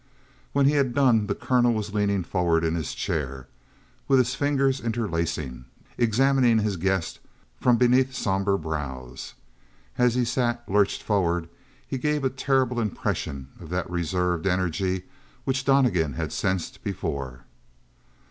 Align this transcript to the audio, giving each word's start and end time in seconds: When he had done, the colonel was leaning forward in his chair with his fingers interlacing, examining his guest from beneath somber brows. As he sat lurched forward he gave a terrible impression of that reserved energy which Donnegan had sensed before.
When 0.51 0.65
he 0.65 0.71
had 0.71 0.95
done, 0.95 1.27
the 1.27 1.35
colonel 1.35 1.73
was 1.75 1.93
leaning 1.93 2.23
forward 2.23 2.63
in 2.63 2.73
his 2.73 2.95
chair 2.95 3.47
with 4.07 4.17
his 4.17 4.33
fingers 4.33 4.81
interlacing, 4.81 5.65
examining 5.95 6.57
his 6.57 6.75
guest 6.75 7.19
from 7.59 7.77
beneath 7.77 8.15
somber 8.15 8.57
brows. 8.57 9.35
As 9.99 10.15
he 10.15 10.25
sat 10.25 10.67
lurched 10.67 11.03
forward 11.03 11.49
he 11.87 11.99
gave 11.99 12.23
a 12.23 12.31
terrible 12.31 12.79
impression 12.79 13.49
of 13.59 13.69
that 13.69 13.87
reserved 13.91 14.47
energy 14.47 15.03
which 15.45 15.65
Donnegan 15.65 16.13
had 16.13 16.31
sensed 16.33 16.83
before. 16.83 17.41